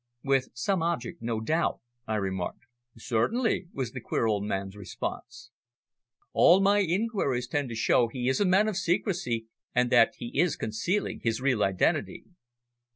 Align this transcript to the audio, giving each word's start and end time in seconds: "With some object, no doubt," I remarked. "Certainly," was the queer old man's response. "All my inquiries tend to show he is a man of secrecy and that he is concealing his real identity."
"With 0.23 0.49
some 0.55 0.81
object, 0.81 1.21
no 1.21 1.39
doubt," 1.39 1.79
I 2.07 2.15
remarked. 2.15 2.61
"Certainly," 2.97 3.67
was 3.71 3.91
the 3.91 4.01
queer 4.01 4.25
old 4.25 4.43
man's 4.43 4.75
response. 4.75 5.51
"All 6.33 6.59
my 6.59 6.79
inquiries 6.79 7.47
tend 7.47 7.69
to 7.69 7.75
show 7.75 8.07
he 8.07 8.27
is 8.27 8.39
a 8.41 8.45
man 8.45 8.67
of 8.67 8.77
secrecy 8.77 9.45
and 9.75 9.91
that 9.91 10.15
he 10.17 10.39
is 10.39 10.55
concealing 10.55 11.19
his 11.19 11.39
real 11.39 11.63
identity." 11.63 12.23